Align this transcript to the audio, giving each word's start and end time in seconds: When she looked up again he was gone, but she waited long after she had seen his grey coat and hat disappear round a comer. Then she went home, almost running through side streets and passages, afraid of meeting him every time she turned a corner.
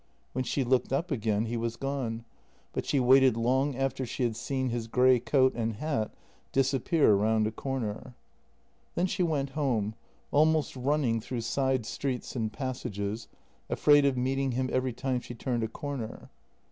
When 0.33 0.43
she 0.43 0.63
looked 0.63 0.91
up 0.91 1.11
again 1.11 1.45
he 1.45 1.57
was 1.57 1.75
gone, 1.75 2.25
but 2.73 2.87
she 2.87 2.99
waited 2.99 3.37
long 3.37 3.75
after 3.75 4.03
she 4.03 4.23
had 4.23 4.35
seen 4.35 4.69
his 4.69 4.87
grey 4.87 5.19
coat 5.19 5.53
and 5.53 5.75
hat 5.75 6.11
disappear 6.51 7.13
round 7.13 7.45
a 7.45 7.51
comer. 7.51 8.15
Then 8.95 9.05
she 9.05 9.21
went 9.21 9.51
home, 9.51 9.93
almost 10.31 10.75
running 10.75 11.19
through 11.21 11.41
side 11.41 11.85
streets 11.85 12.35
and 12.35 12.51
passages, 12.51 13.27
afraid 13.69 14.03
of 14.03 14.17
meeting 14.17 14.53
him 14.53 14.71
every 14.73 14.89
time 14.91 15.19
she 15.19 15.35
turned 15.35 15.61
a 15.61 15.67
corner. 15.67 16.31